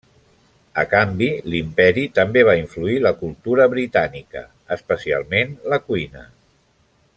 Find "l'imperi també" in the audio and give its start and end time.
1.55-2.43